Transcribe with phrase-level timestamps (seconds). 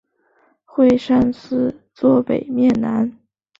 [0.65, 3.15] 会善寺坐北面南。